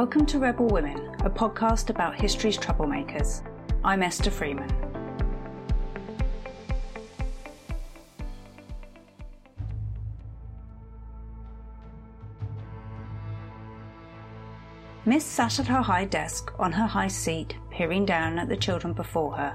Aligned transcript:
Welcome 0.00 0.24
to 0.28 0.38
Rebel 0.38 0.66
Women, 0.66 1.14
a 1.26 1.28
podcast 1.28 1.90
about 1.90 2.18
history's 2.18 2.56
troublemakers. 2.56 3.42
I'm 3.84 4.02
Esther 4.02 4.30
Freeman. 4.30 4.70
Miss 15.04 15.22
sat 15.22 15.60
at 15.60 15.66
her 15.66 15.82
high 15.82 16.06
desk 16.06 16.50
on 16.58 16.72
her 16.72 16.86
high 16.86 17.08
seat, 17.08 17.56
peering 17.70 18.06
down 18.06 18.38
at 18.38 18.48
the 18.48 18.56
children 18.56 18.94
before 18.94 19.36
her. 19.36 19.54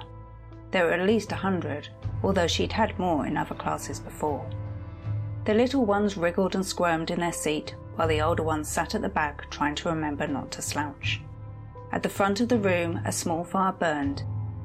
There 0.69 0.85
were 0.85 0.93
at 0.93 1.07
least 1.07 1.31
a 1.31 1.35
hundred, 1.35 1.89
although 2.21 2.45
she'd 2.45 2.73
had 2.73 2.99
more 2.99 3.25
in 3.25 3.35
other 3.35 3.55
classes 3.55 3.99
before. 3.99 4.47
The 5.45 5.55
little 5.55 5.87
ones 5.87 6.17
wriggled 6.17 6.53
and 6.53 6.63
squirmed 6.63 7.09
in 7.09 7.19
their 7.19 7.33
seat, 7.33 7.73
while 7.95 8.07
the 8.07 8.21
older 8.21 8.43
ones 8.43 8.67
sat 8.67 8.95
at 8.95 9.01
the 9.01 9.09
back 9.09 9.49
trying 9.49 9.75
to 9.75 9.89
remember 9.89 10.27
not 10.27 10.51
to 10.51 10.61
slouch. 10.61 11.21
At 11.91 12.03
the 12.03 12.09
front 12.09 12.41
of 12.41 12.49
the 12.49 12.59
room, 12.59 12.99
a 13.05 13.11
small 13.11 13.43
fire 13.43 13.71
burned, 13.71 14.23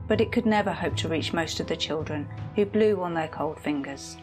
but 0.08 0.20
it 0.20 0.32
could 0.32 0.46
never 0.46 0.72
hope 0.72 0.96
to 0.96 1.08
reach 1.08 1.32
most 1.32 1.60
of 1.60 1.66
the 1.68 1.76
children, 1.76 2.28
who 2.56 2.64
blew 2.66 3.00
on 3.00 3.14
their 3.14 3.28
cold 3.28 3.60
fingers. 3.60 4.16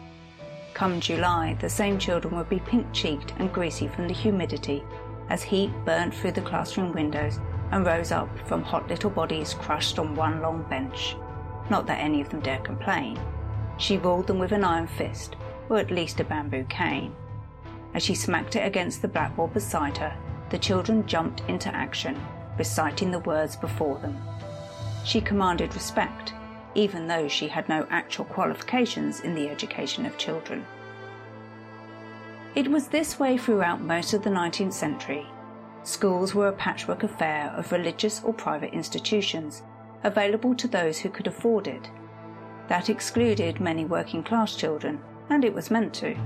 Come 0.74 1.00
July, 1.00 1.56
the 1.60 1.68
same 1.68 1.98
children 1.98 2.36
would 2.36 2.48
be 2.48 2.60
pink 2.60 2.86
cheeked 2.92 3.32
and 3.38 3.52
greasy 3.52 3.88
from 3.88 4.06
the 4.06 4.14
humidity 4.14 4.84
as 5.30 5.42
heat 5.42 5.70
burnt 5.84 6.14
through 6.14 6.32
the 6.32 6.40
classroom 6.40 6.92
windows 6.92 7.38
and 7.70 7.84
rose 7.84 8.12
up 8.12 8.28
from 8.46 8.62
hot 8.62 8.88
little 8.88 9.10
bodies 9.10 9.54
crushed 9.54 9.98
on 9.98 10.14
one 10.14 10.40
long 10.40 10.62
bench. 10.70 11.16
Not 11.70 11.86
that 11.86 12.00
any 12.00 12.20
of 12.20 12.28
them 12.30 12.40
dared 12.40 12.64
complain. 12.64 13.18
She 13.76 13.98
ruled 13.98 14.26
them 14.26 14.38
with 14.38 14.52
an 14.52 14.64
iron 14.64 14.86
fist, 14.86 15.36
or 15.68 15.78
at 15.78 15.90
least 15.90 16.20
a 16.20 16.24
bamboo 16.24 16.64
cane. 16.68 17.14
As 17.98 18.04
she 18.04 18.14
smacked 18.14 18.54
it 18.54 18.64
against 18.64 19.02
the 19.02 19.08
blackboard 19.08 19.52
beside 19.54 19.98
her, 19.98 20.16
the 20.50 20.58
children 20.58 21.04
jumped 21.04 21.42
into 21.48 21.74
action, 21.74 22.16
reciting 22.56 23.10
the 23.10 23.18
words 23.18 23.56
before 23.56 23.98
them. 23.98 24.16
She 25.04 25.20
commanded 25.20 25.74
respect, 25.74 26.32
even 26.76 27.08
though 27.08 27.26
she 27.26 27.48
had 27.48 27.68
no 27.68 27.88
actual 27.90 28.24
qualifications 28.26 29.18
in 29.18 29.34
the 29.34 29.48
education 29.48 30.06
of 30.06 30.16
children. 30.16 30.64
It 32.54 32.70
was 32.70 32.86
this 32.86 33.18
way 33.18 33.36
throughout 33.36 33.80
most 33.80 34.14
of 34.14 34.22
the 34.22 34.30
19th 34.30 34.74
century. 34.74 35.26
Schools 35.82 36.36
were 36.36 36.46
a 36.46 36.52
patchwork 36.52 37.02
affair 37.02 37.52
of 37.56 37.72
religious 37.72 38.22
or 38.22 38.32
private 38.32 38.72
institutions, 38.72 39.64
available 40.04 40.54
to 40.54 40.68
those 40.68 41.00
who 41.00 41.10
could 41.10 41.26
afford 41.26 41.66
it. 41.66 41.90
That 42.68 42.90
excluded 42.90 43.58
many 43.58 43.84
working 43.84 44.22
class 44.22 44.54
children 44.54 45.00
and 45.28 45.44
it 45.44 45.52
was 45.52 45.68
meant 45.68 45.94
to. 45.94 46.16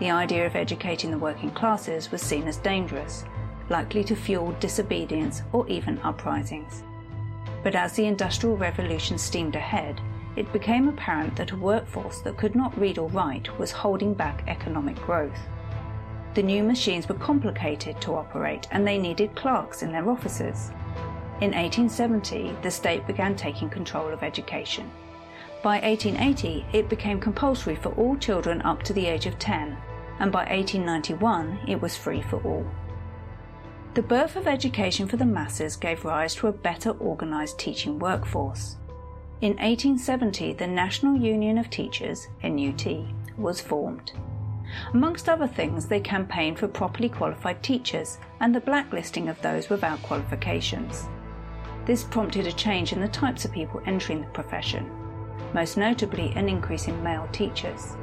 The 0.00 0.10
idea 0.10 0.46
of 0.46 0.56
educating 0.56 1.10
the 1.10 1.18
working 1.18 1.50
classes 1.50 2.10
was 2.10 2.20
seen 2.20 2.48
as 2.48 2.56
dangerous, 2.56 3.24
likely 3.68 4.02
to 4.04 4.16
fuel 4.16 4.56
disobedience 4.58 5.42
or 5.52 5.66
even 5.68 5.98
uprisings. 6.00 6.82
But 7.62 7.74
as 7.74 7.92
the 7.92 8.06
Industrial 8.06 8.56
Revolution 8.56 9.18
steamed 9.18 9.54
ahead, 9.54 10.00
it 10.36 10.52
became 10.52 10.88
apparent 10.88 11.36
that 11.36 11.52
a 11.52 11.56
workforce 11.56 12.18
that 12.22 12.36
could 12.36 12.56
not 12.56 12.76
read 12.78 12.98
or 12.98 13.08
write 13.10 13.56
was 13.58 13.70
holding 13.70 14.14
back 14.14 14.42
economic 14.48 14.96
growth. 14.96 15.38
The 16.34 16.42
new 16.42 16.64
machines 16.64 17.08
were 17.08 17.14
complicated 17.14 18.00
to 18.00 18.16
operate 18.16 18.66
and 18.72 18.84
they 18.84 18.98
needed 18.98 19.36
clerks 19.36 19.84
in 19.84 19.92
their 19.92 20.10
offices. 20.10 20.70
In 21.40 21.52
1870, 21.52 22.56
the 22.62 22.70
state 22.70 23.06
began 23.06 23.36
taking 23.36 23.70
control 23.70 24.08
of 24.08 24.24
education. 24.24 24.90
By 25.64 25.80
1880, 25.80 26.66
it 26.74 26.90
became 26.90 27.18
compulsory 27.18 27.74
for 27.74 27.88
all 27.92 28.18
children 28.18 28.60
up 28.60 28.82
to 28.82 28.92
the 28.92 29.06
age 29.06 29.24
of 29.24 29.38
10, 29.38 29.74
and 30.18 30.30
by 30.30 30.40
1891, 30.40 31.60
it 31.66 31.80
was 31.80 31.96
free 31.96 32.20
for 32.20 32.36
all. 32.42 32.66
The 33.94 34.02
birth 34.02 34.36
of 34.36 34.46
education 34.46 35.08
for 35.08 35.16
the 35.16 35.24
masses 35.24 35.76
gave 35.76 36.04
rise 36.04 36.34
to 36.34 36.48
a 36.48 36.52
better 36.52 36.90
organised 37.00 37.58
teaching 37.58 37.98
workforce. 37.98 38.76
In 39.40 39.52
1870, 39.52 40.52
the 40.52 40.66
National 40.66 41.16
Union 41.16 41.56
of 41.56 41.70
Teachers, 41.70 42.28
NUT, 42.42 42.86
was 43.38 43.58
formed. 43.58 44.12
Amongst 44.92 45.30
other 45.30 45.48
things, 45.48 45.86
they 45.86 45.98
campaigned 45.98 46.58
for 46.58 46.68
properly 46.68 47.08
qualified 47.08 47.62
teachers 47.62 48.18
and 48.40 48.54
the 48.54 48.60
blacklisting 48.60 49.30
of 49.30 49.40
those 49.40 49.70
without 49.70 50.02
qualifications. 50.02 51.06
This 51.86 52.04
prompted 52.04 52.46
a 52.46 52.52
change 52.52 52.92
in 52.92 53.00
the 53.00 53.08
types 53.08 53.46
of 53.46 53.52
people 53.52 53.80
entering 53.86 54.20
the 54.20 54.26
profession 54.26 55.03
most 55.54 55.76
notably 55.78 56.32
an 56.36 56.48
increase 56.48 56.88
in 56.88 57.02
male 57.02 57.28
teachers. 57.32 57.94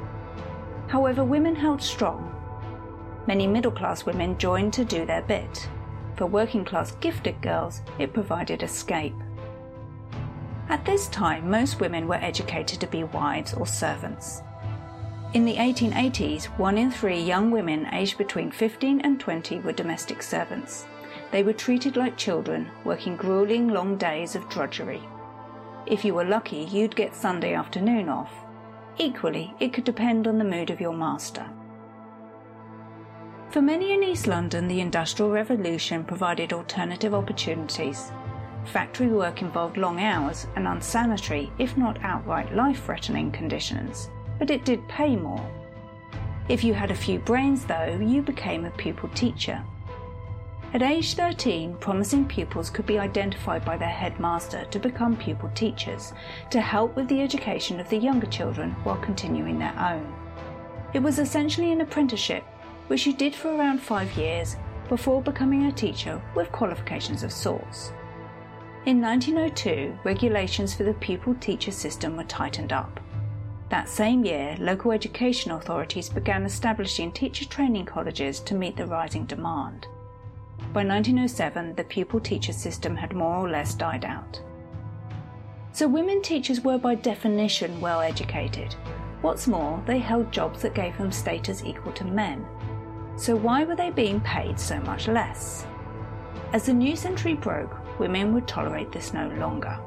However, 0.88 1.24
women 1.24 1.54
held 1.54 1.80
strong. 1.80 2.34
Many 3.26 3.46
middle 3.46 3.70
class 3.70 4.04
women 4.04 4.36
joined 4.38 4.72
to 4.72 4.84
do 4.84 5.06
their 5.06 5.22
bit. 5.22 5.68
For 6.16 6.26
working 6.26 6.64
class 6.64 6.92
gifted 7.00 7.40
girls, 7.40 7.82
it 7.98 8.12
provided 8.12 8.62
escape. 8.62 9.14
At 10.68 10.84
this 10.84 11.08
time, 11.08 11.50
most 11.50 11.80
women 11.80 12.08
were 12.08 12.16
educated 12.16 12.80
to 12.80 12.86
be 12.86 13.04
wives 13.04 13.54
or 13.54 13.66
servants. 13.66 14.42
In 15.34 15.44
the 15.44 15.56
1880s, 15.56 16.44
one 16.58 16.76
in 16.76 16.90
three 16.90 17.20
young 17.20 17.50
women 17.50 17.86
aged 17.92 18.18
between 18.18 18.50
15 18.50 19.00
and 19.00 19.18
20 19.18 19.60
were 19.60 19.72
domestic 19.72 20.22
servants. 20.22 20.86
They 21.30 21.42
were 21.42 21.54
treated 21.54 21.96
like 21.96 22.16
children, 22.18 22.70
working 22.84 23.16
grueling 23.16 23.68
long 23.68 23.96
days 23.96 24.34
of 24.34 24.48
drudgery. 24.50 25.02
If 25.86 26.04
you 26.04 26.14
were 26.14 26.24
lucky, 26.24 26.68
you'd 26.70 26.96
get 26.96 27.14
Sunday 27.14 27.54
afternoon 27.54 28.08
off. 28.08 28.32
Equally, 28.98 29.54
it 29.58 29.72
could 29.72 29.84
depend 29.84 30.26
on 30.26 30.38
the 30.38 30.44
mood 30.44 30.70
of 30.70 30.80
your 30.80 30.92
master. 30.92 31.46
For 33.50 33.60
many 33.60 33.92
in 33.92 34.02
East 34.02 34.26
London, 34.26 34.68
the 34.68 34.80
Industrial 34.80 35.30
Revolution 35.30 36.04
provided 36.04 36.52
alternative 36.52 37.14
opportunities. 37.14 38.10
Factory 38.64 39.08
work 39.08 39.42
involved 39.42 39.76
long 39.76 40.00
hours 40.00 40.46
and 40.56 40.68
unsanitary, 40.68 41.52
if 41.58 41.76
not 41.76 42.02
outright 42.02 42.54
life 42.54 42.84
threatening 42.84 43.32
conditions, 43.32 44.08
but 44.38 44.50
it 44.50 44.64
did 44.64 44.86
pay 44.88 45.16
more. 45.16 45.44
If 46.48 46.64
you 46.64 46.74
had 46.74 46.90
a 46.90 46.94
few 46.94 47.18
brains, 47.18 47.64
though, 47.64 47.98
you 48.00 48.22
became 48.22 48.64
a 48.64 48.70
pupil 48.70 49.08
teacher. 49.10 49.62
At 50.74 50.82
age 50.82 51.12
13, 51.14 51.74
promising 51.80 52.24
pupils 52.24 52.70
could 52.70 52.86
be 52.86 52.98
identified 52.98 53.62
by 53.62 53.76
their 53.76 53.90
headmaster 53.90 54.64
to 54.70 54.78
become 54.78 55.18
pupil 55.18 55.50
teachers 55.54 56.14
to 56.48 56.62
help 56.62 56.96
with 56.96 57.08
the 57.08 57.20
education 57.20 57.78
of 57.78 57.90
the 57.90 57.98
younger 57.98 58.26
children 58.26 58.70
while 58.82 58.96
continuing 58.96 59.58
their 59.58 59.78
own. 59.78 60.14
It 60.94 61.02
was 61.02 61.18
essentially 61.18 61.72
an 61.72 61.82
apprenticeship, 61.82 62.44
which 62.86 63.06
you 63.06 63.12
did 63.12 63.34
for 63.34 63.54
around 63.54 63.82
five 63.82 64.16
years 64.16 64.56
before 64.88 65.20
becoming 65.20 65.66
a 65.66 65.72
teacher 65.72 66.22
with 66.34 66.50
qualifications 66.52 67.22
of 67.22 67.32
sorts. 67.32 67.92
In 68.86 68.98
1902, 68.98 69.98
regulations 70.04 70.72
for 70.72 70.84
the 70.84 70.94
pupil 70.94 71.34
teacher 71.34 71.70
system 71.70 72.16
were 72.16 72.24
tightened 72.24 72.72
up. 72.72 72.98
That 73.68 73.90
same 73.90 74.24
year, 74.24 74.56
local 74.58 74.92
education 74.92 75.52
authorities 75.52 76.08
began 76.08 76.44
establishing 76.44 77.12
teacher 77.12 77.44
training 77.44 77.84
colleges 77.84 78.40
to 78.40 78.54
meet 78.54 78.76
the 78.76 78.86
rising 78.86 79.26
demand. 79.26 79.86
By 80.72 80.84
1907, 80.84 81.74
the 81.74 81.84
pupil 81.84 82.20
teacher 82.20 82.52
system 82.52 82.96
had 82.96 83.14
more 83.14 83.36
or 83.36 83.50
less 83.50 83.74
died 83.74 84.04
out. 84.04 84.40
So 85.72 85.88
women 85.88 86.22
teachers 86.22 86.60
were 86.60 86.78
by 86.78 86.94
definition 86.94 87.80
well 87.80 88.00
educated. 88.00 88.74
What's 89.22 89.46
more, 89.46 89.82
they 89.86 89.98
held 89.98 90.32
jobs 90.32 90.62
that 90.62 90.74
gave 90.74 90.96
them 90.98 91.12
status 91.12 91.62
equal 91.64 91.92
to 91.92 92.04
men. 92.04 92.46
So 93.16 93.36
why 93.36 93.64
were 93.64 93.76
they 93.76 93.90
being 93.90 94.20
paid 94.20 94.58
so 94.58 94.80
much 94.80 95.08
less? 95.08 95.66
As 96.52 96.66
the 96.66 96.72
new 96.72 96.96
century 96.96 97.34
broke, 97.34 97.98
women 97.98 98.34
would 98.34 98.48
tolerate 98.48 98.92
this 98.92 99.14
no 99.14 99.28
longer. 99.38 99.78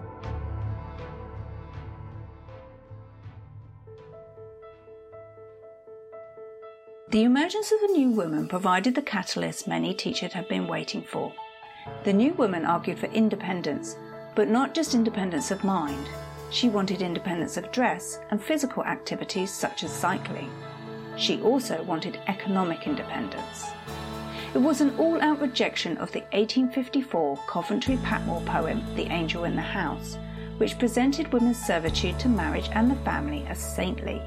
The 7.16 7.24
emergence 7.24 7.72
of 7.72 7.80
the 7.80 7.94
New 7.98 8.10
Woman 8.10 8.46
provided 8.46 8.94
the 8.94 9.02
catalyst 9.02 9.70
many 9.70 9.94
teachers 9.94 10.34
had 10.34 10.50
been 10.50 10.68
waiting 10.68 11.02
for. 11.02 11.32
The 12.04 12.12
New 12.12 12.34
Woman 12.34 12.66
argued 12.66 13.00
for 13.00 13.06
independence, 13.06 13.96
but 14.36 14.50
not 14.50 14.74
just 14.74 14.94
independence 14.94 15.50
of 15.50 15.64
mind. 15.64 16.10
She 16.52 16.68
wanted 16.68 17.02
independence 17.02 17.56
of 17.56 17.72
dress 17.72 18.20
and 18.32 18.44
physical 18.44 18.84
activities 18.84 19.50
such 19.50 19.86
as 19.86 19.94
cycling. 19.94 20.52
She 21.16 21.42
also 21.42 21.82
wanted 21.84 22.20
economic 22.28 22.86
independence. 22.86 23.64
It 24.54 24.58
was 24.58 24.82
an 24.82 24.94
all 24.98 25.22
out 25.22 25.40
rejection 25.40 25.96
of 26.00 26.12
the 26.12 26.24
1854 26.34 27.38
Coventry 27.48 27.98
Patmore 28.04 28.42
poem, 28.42 28.84
The 28.98 29.06
Angel 29.06 29.46
in 29.46 29.56
the 29.56 29.62
House, 29.62 30.18
which 30.58 30.78
presented 30.78 31.32
women's 31.32 31.66
servitude 31.66 32.20
to 32.20 32.28
marriage 32.28 32.68
and 32.74 32.92
the 32.92 33.02
family 33.06 33.46
as 33.48 33.58
saintly 33.58 34.22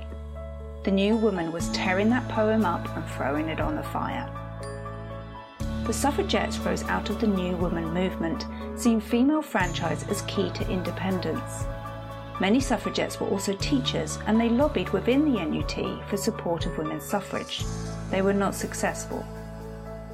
the 0.88 0.94
new 0.94 1.18
woman 1.18 1.52
was 1.52 1.68
tearing 1.68 2.08
that 2.08 2.26
poem 2.30 2.64
up 2.64 2.82
and 2.96 3.04
throwing 3.10 3.50
it 3.50 3.60
on 3.60 3.76
the 3.76 3.82
fire. 3.82 4.26
The 5.84 5.92
suffragettes 5.92 6.56
rose 6.60 6.82
out 6.84 7.10
of 7.10 7.20
the 7.20 7.26
New 7.26 7.58
Woman 7.58 7.92
movement, 7.92 8.46
seeing 8.74 8.98
female 8.98 9.42
franchise 9.42 10.08
as 10.08 10.22
key 10.22 10.48
to 10.52 10.70
independence. 10.70 11.66
Many 12.40 12.58
suffragettes 12.58 13.20
were 13.20 13.26
also 13.26 13.52
teachers 13.52 14.18
and 14.26 14.40
they 14.40 14.48
lobbied 14.48 14.88
within 14.88 15.30
the 15.30 15.44
NUT 15.44 16.08
for 16.08 16.16
support 16.16 16.64
of 16.64 16.78
women's 16.78 17.04
suffrage. 17.04 17.66
They 18.10 18.22
were 18.22 18.32
not 18.32 18.54
successful. 18.54 19.26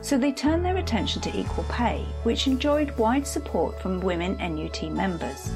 So 0.00 0.18
they 0.18 0.32
turned 0.32 0.64
their 0.64 0.78
attention 0.78 1.22
to 1.22 1.38
equal 1.38 1.66
pay, 1.68 2.04
which 2.24 2.48
enjoyed 2.48 2.98
wide 2.98 3.28
support 3.28 3.80
from 3.80 4.00
women 4.00 4.36
NUT 4.38 4.90
members. 4.90 5.52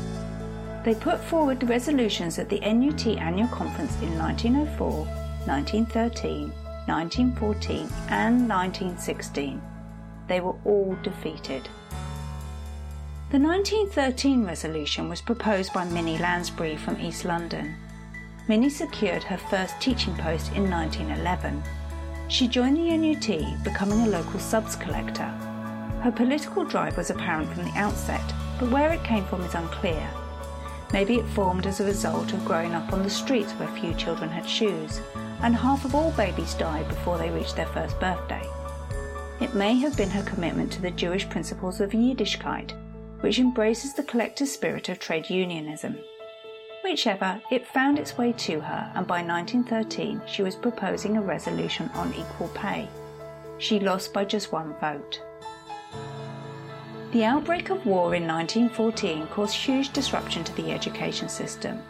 They 0.88 0.94
put 0.94 1.22
forward 1.22 1.68
resolutions 1.68 2.38
at 2.38 2.48
the 2.48 2.60
NUT 2.60 3.06
annual 3.08 3.48
conference 3.48 3.94
in 4.00 4.16
1904, 4.16 5.04
1913, 5.44 6.48
1914, 6.86 7.76
and 8.08 8.48
1916. 8.48 9.60
They 10.28 10.40
were 10.40 10.54
all 10.64 10.96
defeated. 11.02 11.68
The 13.30 13.38
1913 13.38 14.46
resolution 14.46 15.10
was 15.10 15.20
proposed 15.20 15.74
by 15.74 15.84
Minnie 15.84 16.16
Lansbury 16.16 16.78
from 16.78 16.98
East 16.98 17.26
London. 17.26 17.74
Minnie 18.48 18.70
secured 18.70 19.24
her 19.24 19.36
first 19.36 19.78
teaching 19.82 20.14
post 20.14 20.54
in 20.54 20.70
1911. 20.70 21.62
She 22.28 22.48
joined 22.48 22.78
the 22.78 22.96
NUT, 22.96 23.62
becoming 23.62 24.00
a 24.00 24.08
local 24.08 24.40
subs 24.40 24.74
collector. 24.74 25.28
Her 26.02 26.12
political 26.16 26.64
drive 26.64 26.96
was 26.96 27.10
apparent 27.10 27.52
from 27.52 27.64
the 27.64 27.78
outset, 27.78 28.24
but 28.58 28.70
where 28.70 28.90
it 28.90 29.04
came 29.04 29.26
from 29.26 29.42
is 29.42 29.54
unclear. 29.54 30.08
Maybe 30.92 31.16
it 31.16 31.26
formed 31.26 31.66
as 31.66 31.80
a 31.80 31.84
result 31.84 32.32
of 32.32 32.44
growing 32.44 32.74
up 32.74 32.92
on 32.92 33.02
the 33.02 33.10
streets 33.10 33.52
where 33.52 33.68
few 33.68 33.92
children 33.94 34.30
had 34.30 34.48
shoes, 34.48 35.00
and 35.42 35.54
half 35.54 35.84
of 35.84 35.94
all 35.94 36.10
babies 36.12 36.54
die 36.54 36.82
before 36.84 37.18
they 37.18 37.30
reach 37.30 37.54
their 37.54 37.66
first 37.66 37.98
birthday. 38.00 38.42
It 39.40 39.54
may 39.54 39.74
have 39.74 39.96
been 39.96 40.10
her 40.10 40.22
commitment 40.22 40.72
to 40.72 40.82
the 40.82 40.90
Jewish 40.90 41.28
principles 41.28 41.80
of 41.80 41.90
Yiddishkeit, 41.90 42.72
which 43.20 43.38
embraces 43.38 43.94
the 43.94 44.02
collective 44.02 44.48
spirit 44.48 44.88
of 44.88 44.98
trade 44.98 45.28
unionism. 45.28 45.98
Whichever, 46.82 47.40
it 47.50 47.66
found 47.66 47.98
its 47.98 48.16
way 48.16 48.32
to 48.32 48.60
her, 48.60 48.90
and 48.94 49.06
by 49.06 49.22
1913 49.22 50.22
she 50.26 50.42
was 50.42 50.56
proposing 50.56 51.16
a 51.16 51.22
resolution 51.22 51.90
on 51.94 52.14
equal 52.14 52.48
pay. 52.48 52.88
She 53.58 53.78
lost 53.78 54.12
by 54.12 54.24
just 54.24 54.52
one 54.52 54.74
vote. 54.80 55.20
The 57.10 57.24
outbreak 57.24 57.70
of 57.70 57.86
war 57.86 58.14
in 58.14 58.26
1914 58.26 59.28
caused 59.28 59.54
huge 59.54 59.94
disruption 59.94 60.44
to 60.44 60.54
the 60.56 60.70
education 60.72 61.30
system. 61.30 61.82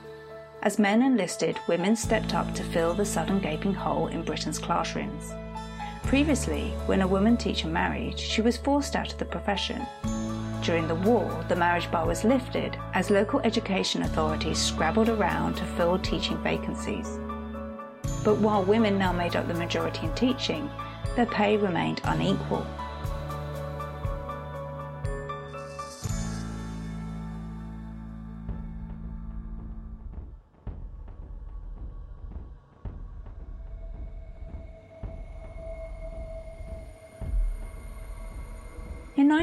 As 0.63 0.79
men 0.79 1.03
enlisted, 1.03 1.59
women 1.67 1.97
stepped 1.97 2.35
up 2.35 2.55
to 2.55 2.63
fill 2.63 2.95
the 2.95 3.05
sudden 3.05 3.41
gaping 3.41 3.75
hole 3.75 4.07
in 4.07 4.23
Britain's 4.23 4.61
classrooms. 4.61 5.33
Previously, 6.05 6.69
when 6.87 7.01
a 7.01 7.09
woman 7.09 7.37
teacher 7.37 7.67
married, 7.67 8.17
she 8.17 8.43
was 8.43 8.57
forced 8.57 8.95
out 8.95 9.13
of 9.13 9.19
the 9.19 9.25
profession. 9.25 9.85
During 10.63 10.87
the 10.87 10.95
war, 10.95 11.45
the 11.49 11.57
marriage 11.57 11.91
bar 11.91 12.07
was 12.07 12.23
lifted 12.23 12.79
as 12.95 13.11
local 13.11 13.41
education 13.41 14.03
authorities 14.03 14.59
scrabbled 14.59 15.09
around 15.09 15.57
to 15.57 15.65
fill 15.65 15.99
teaching 15.99 16.41
vacancies. 16.45 17.19
But 18.23 18.39
while 18.39 18.63
women 18.63 18.97
now 18.97 19.13
made 19.13 19.35
up 19.35 19.49
the 19.49 19.55
majority 19.55 20.07
in 20.07 20.15
teaching, 20.15 20.71
their 21.17 21.27
pay 21.27 21.57
remained 21.57 22.03
unequal. 22.05 22.65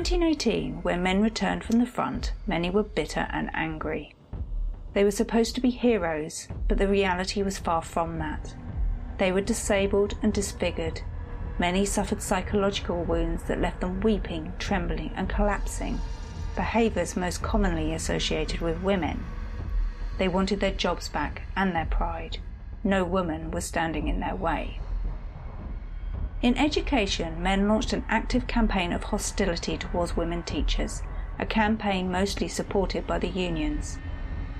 1918, 0.05 0.83
when 0.83 1.01
men 1.01 1.19
returned 1.19 1.63
from 1.63 1.79
the 1.79 1.85
front, 1.87 2.31
many 2.45 2.69
were 2.69 2.83
bitter 2.83 3.27
and 3.31 3.49
angry. 3.55 4.13
They 4.93 5.03
were 5.03 5.09
supposed 5.09 5.55
to 5.55 5.61
be 5.61 5.71
heroes, 5.71 6.47
but 6.67 6.77
the 6.77 6.87
reality 6.87 7.41
was 7.41 7.57
far 7.57 7.81
from 7.81 8.19
that. 8.19 8.53
They 9.17 9.31
were 9.31 9.41
disabled 9.41 10.15
and 10.21 10.31
disfigured. 10.31 11.01
Many 11.57 11.85
suffered 11.85 12.21
psychological 12.21 13.03
wounds 13.03 13.45
that 13.45 13.59
left 13.59 13.81
them 13.81 13.99
weeping, 14.01 14.53
trembling, 14.59 15.11
and 15.15 15.27
collapsing, 15.27 15.99
behaviours 16.55 17.17
most 17.17 17.41
commonly 17.41 17.91
associated 17.91 18.61
with 18.61 18.83
women. 18.83 19.25
They 20.19 20.27
wanted 20.27 20.59
their 20.59 20.69
jobs 20.69 21.09
back 21.09 21.41
and 21.55 21.75
their 21.75 21.87
pride. 21.87 22.37
No 22.83 23.03
woman 23.03 23.49
was 23.49 23.65
standing 23.65 24.07
in 24.07 24.19
their 24.19 24.35
way. 24.35 24.79
In 26.41 26.57
education, 26.57 27.41
men 27.41 27.67
launched 27.67 27.93
an 27.93 28.03
active 28.09 28.45
campaign 28.45 28.91
of 28.91 29.05
hostility 29.05 29.77
towards 29.77 30.17
women 30.17 30.43
teachers, 30.43 31.01
a 31.39 31.45
campaign 31.45 32.11
mostly 32.11 32.47
supported 32.47 33.07
by 33.07 33.19
the 33.19 33.29
unions. 33.29 33.97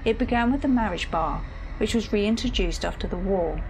It 0.04 0.18
began 0.18 0.52
with 0.52 0.62
the 0.62 0.68
marriage 0.68 1.12
bar, 1.12 1.42
which 1.78 1.94
was 1.94 2.14
reintroduced 2.14 2.86
after 2.86 3.08
the 3.08 3.18
war. 3.18 3.62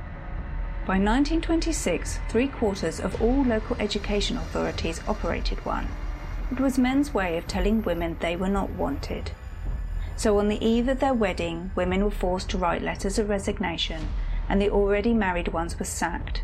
By 0.86 1.00
1926, 1.00 2.20
three 2.30 2.48
quarters 2.48 3.00
of 3.00 3.20
all 3.22 3.44
local 3.44 3.76
education 3.80 4.38
authorities 4.38 5.02
operated 5.08 5.66
one. 5.66 5.88
It 6.52 6.60
was 6.60 6.78
men's 6.78 7.12
way 7.12 7.38
of 7.38 7.48
telling 7.48 7.82
women 7.82 8.18
they 8.20 8.36
were 8.36 8.48
not 8.50 8.70
wanted. 8.70 9.32
So, 10.16 10.38
on 10.38 10.48
the 10.48 10.64
eve 10.64 10.88
of 10.88 11.00
their 11.00 11.14
wedding, 11.14 11.72
women 11.76 12.04
were 12.04 12.12
forced 12.12 12.50
to 12.52 12.58
write 12.58 12.84
letters 12.84 13.18
of 13.18 13.30
resignation, 13.30 14.10
and 14.48 14.62
the 14.62 14.70
already 14.70 15.14
married 15.14 15.50
ones 15.50 15.80
were 15.80 15.86
sacked. 15.86 16.44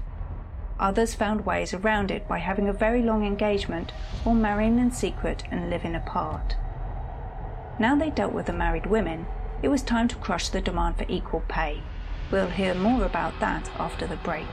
Others 0.82 1.14
found 1.14 1.46
ways 1.46 1.76
around 1.76 2.10
it 2.10 2.28
by 2.28 2.40
having 2.40 2.68
a 2.68 2.74
very 2.74 3.04
long 3.04 3.24
engagement 3.24 3.92
or 4.26 4.34
marrying 4.34 4.80
in 4.80 4.92
secret 4.92 5.44
and 5.52 5.70
living 5.70 5.96
apart. 5.96 6.56
Now 7.78 7.96
they 7.96 8.10
dealt 8.10 8.34
with 8.34 8.48
the 8.48 8.54
married 8.54 8.88
women, 8.88 9.28
it 9.62 9.68
was 9.68 9.84
time 9.84 10.08
to 10.08 10.16
crush 10.16 10.50
the 10.50 10.60
demand 10.60 10.98
for 10.98 11.06
equal 11.08 11.44
pay. 11.48 11.84
We'll 12.32 12.50
hear 12.50 12.74
more 12.74 13.06
about 13.06 13.40
that 13.40 13.70
after 13.78 14.08
the 14.08 14.16
break. 14.18 14.48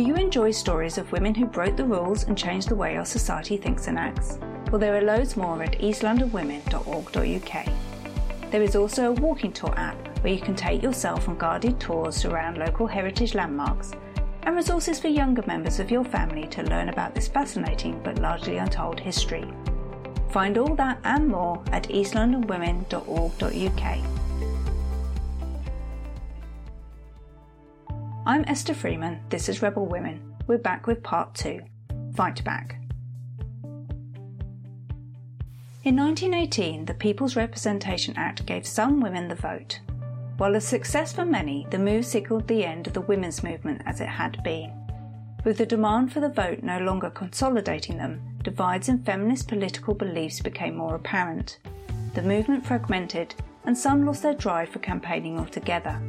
Do 0.00 0.06
you 0.06 0.14
enjoy 0.14 0.52
stories 0.52 0.96
of 0.96 1.12
women 1.12 1.34
who 1.34 1.44
broke 1.44 1.76
the 1.76 1.84
rules 1.84 2.24
and 2.24 2.34
changed 2.34 2.70
the 2.70 2.74
way 2.74 2.96
our 2.96 3.04
society 3.04 3.58
thinks 3.58 3.86
and 3.86 3.98
acts? 3.98 4.38
Well, 4.70 4.78
there 4.78 4.96
are 4.96 5.02
loads 5.02 5.36
more 5.36 5.62
at 5.62 5.78
eastlondonwomen.org.uk. 5.78 8.50
There 8.50 8.62
is 8.62 8.76
also 8.76 9.10
a 9.10 9.12
walking 9.12 9.52
tour 9.52 9.78
app 9.78 10.08
where 10.24 10.32
you 10.32 10.40
can 10.40 10.56
take 10.56 10.82
yourself 10.82 11.28
on 11.28 11.36
guided 11.36 11.78
tours 11.78 12.24
around 12.24 12.56
local 12.56 12.86
heritage 12.86 13.34
landmarks 13.34 13.92
and 14.44 14.56
resources 14.56 14.98
for 14.98 15.08
younger 15.08 15.44
members 15.46 15.78
of 15.78 15.90
your 15.90 16.04
family 16.04 16.46
to 16.46 16.62
learn 16.62 16.88
about 16.88 17.14
this 17.14 17.28
fascinating 17.28 18.00
but 18.02 18.20
largely 18.20 18.56
untold 18.56 18.98
history. 18.98 19.52
Find 20.30 20.56
all 20.56 20.74
that 20.76 20.98
and 21.04 21.28
more 21.28 21.62
at 21.72 21.90
eastlondonwomen.org.uk. 21.90 24.19
I'm 28.30 28.44
Esther 28.46 28.74
Freeman, 28.74 29.18
this 29.28 29.48
is 29.48 29.60
Rebel 29.60 29.86
Women. 29.86 30.20
We're 30.46 30.58
back 30.58 30.86
with 30.86 31.02
part 31.02 31.34
two 31.34 31.62
Fight 32.14 32.44
Back. 32.44 32.76
In 35.82 35.96
1918, 35.96 36.84
the 36.84 36.94
People's 36.94 37.34
Representation 37.34 38.14
Act 38.16 38.46
gave 38.46 38.64
some 38.64 39.00
women 39.00 39.26
the 39.26 39.34
vote. 39.34 39.80
While 40.36 40.54
a 40.54 40.60
success 40.60 41.12
for 41.12 41.24
many, 41.24 41.66
the 41.70 41.78
move 41.80 42.06
signalled 42.06 42.46
the 42.46 42.64
end 42.64 42.86
of 42.86 42.92
the 42.92 43.00
women's 43.00 43.42
movement 43.42 43.82
as 43.84 44.00
it 44.00 44.08
had 44.08 44.40
been. 44.44 44.72
With 45.44 45.58
the 45.58 45.66
demand 45.66 46.12
for 46.12 46.20
the 46.20 46.28
vote 46.28 46.62
no 46.62 46.78
longer 46.78 47.10
consolidating 47.10 47.96
them, 47.96 48.38
divides 48.44 48.88
in 48.88 49.02
feminist 49.02 49.48
political 49.48 49.92
beliefs 49.92 50.38
became 50.38 50.76
more 50.76 50.94
apparent. 50.94 51.58
The 52.14 52.22
movement 52.22 52.64
fragmented, 52.64 53.34
and 53.64 53.76
some 53.76 54.06
lost 54.06 54.22
their 54.22 54.34
drive 54.34 54.68
for 54.68 54.78
campaigning 54.78 55.36
altogether. 55.36 56.00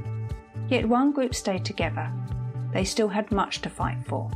Yet 0.72 0.88
one 0.88 1.12
group 1.12 1.36
stayed 1.36 1.66
together. 1.66 2.10
They 2.72 2.86
still 2.86 3.10
had 3.10 3.30
much 3.30 3.60
to 3.62 3.70
fight 3.70 3.98
for. 4.06 4.32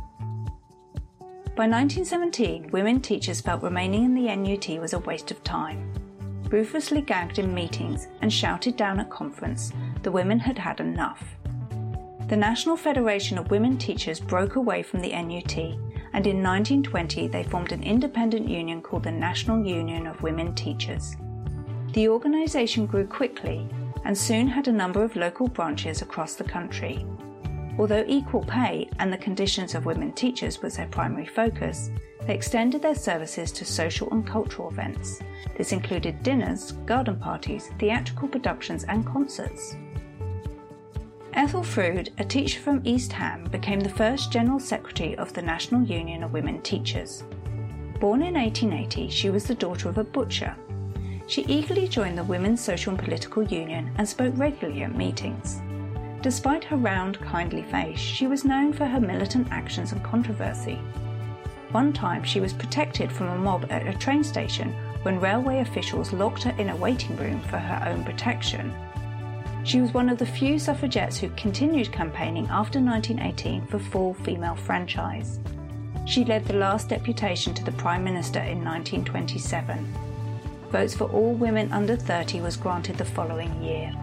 By 1.56 1.66
1917, 1.66 2.68
women 2.72 3.00
teachers 3.00 3.40
felt 3.40 3.62
remaining 3.62 4.04
in 4.04 4.14
the 4.14 4.36
NUT 4.36 4.78
was 4.78 4.92
a 4.92 4.98
waste 4.98 5.30
of 5.30 5.42
time. 5.42 5.94
Ruthlessly 6.50 7.00
gagged 7.00 7.38
in 7.38 7.54
meetings 7.54 8.08
and 8.20 8.30
shouted 8.30 8.76
down 8.76 9.00
at 9.00 9.08
conference, 9.08 9.72
the 10.02 10.12
women 10.12 10.38
had 10.38 10.58
had 10.58 10.78
enough. 10.78 11.24
The 12.28 12.36
National 12.36 12.76
Federation 12.76 13.38
of 13.38 13.50
Women 13.50 13.78
Teachers 13.78 14.20
broke 14.20 14.56
away 14.56 14.82
from 14.82 15.00
the 15.00 15.12
NUT, 15.12 15.56
and 16.12 16.26
in 16.26 16.42
1920 16.42 17.28
they 17.28 17.44
formed 17.44 17.72
an 17.72 17.82
independent 17.82 18.46
union 18.46 18.82
called 18.82 19.04
the 19.04 19.10
National 19.10 19.64
Union 19.64 20.06
of 20.06 20.22
Women 20.22 20.54
Teachers. 20.54 21.16
The 21.94 22.08
organisation 22.08 22.84
grew 22.84 23.06
quickly 23.06 23.66
and 24.06 24.16
soon 24.16 24.46
had 24.46 24.68
a 24.68 24.72
number 24.72 25.02
of 25.02 25.16
local 25.16 25.48
branches 25.48 26.00
across 26.00 26.36
the 26.36 26.44
country. 26.44 27.04
Although 27.76 28.04
equal 28.06 28.44
pay 28.44 28.88
and 29.00 29.12
the 29.12 29.18
conditions 29.18 29.74
of 29.74 29.84
women 29.84 30.12
teachers 30.12 30.62
was 30.62 30.76
their 30.76 30.86
primary 30.86 31.26
focus, 31.26 31.90
they 32.24 32.34
extended 32.34 32.82
their 32.82 32.94
services 32.94 33.50
to 33.52 33.64
social 33.64 34.08
and 34.12 34.24
cultural 34.24 34.70
events. 34.70 35.20
This 35.56 35.72
included 35.72 36.22
dinners, 36.22 36.72
garden 36.86 37.16
parties, 37.16 37.70
theatrical 37.80 38.28
productions, 38.28 38.84
and 38.84 39.04
concerts. 39.04 39.76
Ethel 41.34 41.64
Froud, 41.64 42.08
a 42.18 42.24
teacher 42.24 42.60
from 42.60 42.82
East 42.84 43.12
Ham, 43.12 43.44
became 43.50 43.80
the 43.80 43.88
first 43.88 44.30
General 44.30 44.60
Secretary 44.60 45.16
of 45.18 45.32
the 45.32 45.42
National 45.42 45.82
Union 45.82 46.22
of 46.22 46.32
Women 46.32 46.62
Teachers. 46.62 47.24
Born 48.00 48.22
in 48.22 48.34
1880, 48.34 49.10
she 49.10 49.30
was 49.30 49.44
the 49.44 49.54
daughter 49.54 49.88
of 49.88 49.98
a 49.98 50.04
butcher. 50.04 50.56
She 51.28 51.42
eagerly 51.46 51.88
joined 51.88 52.16
the 52.16 52.24
Women's 52.24 52.60
Social 52.60 52.90
and 52.90 53.02
Political 53.02 53.44
Union 53.44 53.90
and 53.96 54.08
spoke 54.08 54.32
regularly 54.36 54.84
at 54.84 54.94
meetings. 54.94 55.60
Despite 56.22 56.64
her 56.64 56.76
round, 56.76 57.20
kindly 57.20 57.62
face, 57.62 57.98
she 57.98 58.26
was 58.26 58.44
known 58.44 58.72
for 58.72 58.86
her 58.86 59.00
militant 59.00 59.48
actions 59.50 59.92
and 59.92 60.02
controversy. 60.04 60.80
One 61.72 61.92
time 61.92 62.22
she 62.22 62.40
was 62.40 62.52
protected 62.52 63.10
from 63.10 63.28
a 63.28 63.38
mob 63.38 63.66
at 63.70 63.86
a 63.86 63.98
train 63.98 64.22
station 64.22 64.72
when 65.02 65.20
railway 65.20 65.60
officials 65.60 66.12
locked 66.12 66.44
her 66.44 66.54
in 66.58 66.70
a 66.70 66.76
waiting 66.76 67.16
room 67.16 67.40
for 67.42 67.58
her 67.58 67.88
own 67.88 68.04
protection. 68.04 68.72
She 69.64 69.80
was 69.80 69.92
one 69.92 70.08
of 70.08 70.18
the 70.18 70.26
few 70.26 70.60
suffragettes 70.60 71.18
who 71.18 71.28
continued 71.30 71.90
campaigning 71.90 72.46
after 72.46 72.80
1918 72.80 73.66
for 73.66 73.80
full 73.80 74.14
female 74.14 74.54
franchise. 74.54 75.40
She 76.06 76.24
led 76.24 76.44
the 76.44 76.54
last 76.54 76.88
deputation 76.88 77.52
to 77.54 77.64
the 77.64 77.72
Prime 77.72 78.04
Minister 78.04 78.38
in 78.38 78.64
1927. 78.64 80.05
Votes 80.70 80.94
for 80.94 81.04
all 81.10 81.32
women 81.32 81.72
under 81.72 81.96
30 81.96 82.40
was 82.40 82.56
granted 82.56 82.98
the 82.98 83.04
following 83.04 83.62
year. 83.62 83.94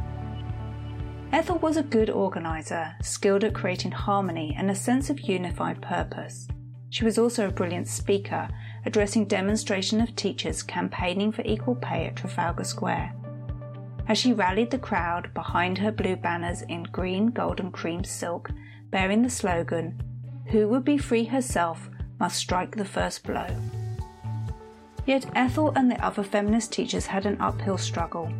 Ethel 1.33 1.57
was 1.57 1.77
a 1.77 1.83
good 1.83 2.09
organiser, 2.09 2.93
skilled 3.01 3.43
at 3.43 3.55
creating 3.55 3.91
harmony 3.91 4.55
and 4.57 4.69
a 4.69 4.75
sense 4.75 5.09
of 5.09 5.19
unified 5.21 5.81
purpose. 5.81 6.47
She 6.89 7.03
was 7.03 7.17
also 7.17 7.47
a 7.47 7.51
brilliant 7.51 7.87
speaker, 7.87 8.47
addressing 8.85 9.25
demonstration 9.25 9.99
of 9.99 10.15
teachers 10.15 10.61
campaigning 10.61 11.31
for 11.31 11.41
equal 11.43 11.75
pay 11.75 12.05
at 12.05 12.15
Trafalgar 12.15 12.63
Square. 12.63 13.15
As 14.07 14.17
she 14.17 14.31
rallied 14.31 14.69
the 14.69 14.77
crowd 14.77 15.33
behind 15.33 15.79
her 15.79 15.91
blue 15.91 16.15
banners 16.15 16.61
in 16.63 16.83
green, 16.83 17.27
gold, 17.27 17.59
and 17.59 17.73
cream 17.73 18.03
silk, 18.03 18.51
bearing 18.91 19.23
the 19.23 19.29
slogan, 19.29 20.01
Who 20.51 20.67
would 20.67 20.85
be 20.85 20.97
free 20.97 21.25
herself 21.25 21.89
must 22.19 22.37
strike 22.37 22.75
the 22.75 22.85
first 22.85 23.23
blow. 23.23 23.47
Yet 25.05 25.25
Ethel 25.35 25.73
and 25.75 25.91
the 25.91 26.03
other 26.03 26.23
feminist 26.23 26.71
teachers 26.71 27.05
had 27.05 27.25
an 27.25 27.39
uphill 27.41 27.77
struggle. 27.77 28.31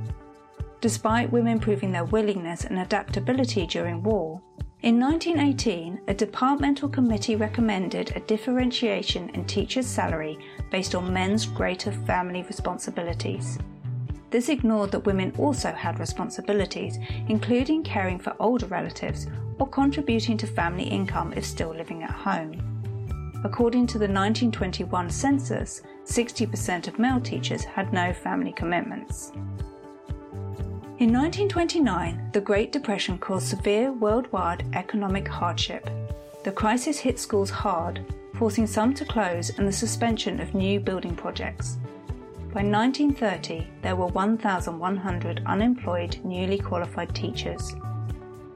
Despite 0.82 1.32
women 1.32 1.60
proving 1.60 1.92
their 1.92 2.06
willingness 2.06 2.66
and 2.66 2.80
adaptability 2.80 3.66
during 3.68 4.04
war, 4.04 4.42
in 4.82 5.00
1918, 5.00 6.02
a 6.10 6.14
departmental 6.14 6.90
committee 6.90 7.38
recommended 7.38 8.12
a 8.18 8.20
differentiation 8.20 9.30
in 9.30 9.46
teachers' 9.46 9.88
salary 9.88 10.38
based 10.72 10.94
on 10.94 11.14
men's 11.14 11.46
greater 11.46 11.92
family 11.92 12.44
responsibilities. 12.44 13.58
This 14.30 14.50
ignored 14.50 14.92
that 14.92 15.06
women 15.06 15.32
also 15.38 15.72
had 15.72 16.00
responsibilities, 16.00 17.00
including 17.30 17.84
caring 17.84 18.20
for 18.20 18.36
older 18.42 18.66
relatives 18.66 19.28
or 19.58 19.70
contributing 19.70 20.36
to 20.38 20.48
family 20.48 20.84
income 20.84 21.32
if 21.34 21.46
still 21.46 21.74
living 21.74 22.04
at 22.04 22.12
home. 22.12 22.73
According 23.44 23.88
to 23.88 24.00
the 24.00 24.06
1921 24.06 25.10
census, 25.10 25.82
60% 26.06 26.88
of 26.88 26.98
male 26.98 27.20
teachers 27.20 27.64
had 27.64 27.92
no 27.92 28.14
family 28.14 28.54
commitments. 28.54 29.32
In 31.00 31.12
1929, 31.12 32.30
the 32.32 32.40
Great 32.40 32.72
Depression 32.72 33.18
caused 33.18 33.48
severe 33.48 33.92
worldwide 33.92 34.66
economic 34.74 35.28
hardship. 35.28 35.90
The 36.46 36.52
crisis 36.52 37.00
hit 37.00 37.20
schools 37.20 37.50
hard, 37.50 38.06
forcing 38.36 38.68
some 38.68 38.94
to 38.94 39.06
close 39.06 39.50
and 39.58 39.68
the 39.68 39.74
suspension 39.74 40.40
of 40.40 40.54
new 40.54 40.80
building 40.80 41.16
projects. 41.16 41.78
By 42.54 42.62
1930, 42.62 43.68
there 43.82 43.96
were 43.96 44.08
1,100 44.08 45.44
unemployed, 45.46 46.18
newly 46.24 46.60
qualified 46.60 47.14
teachers. 47.14 47.76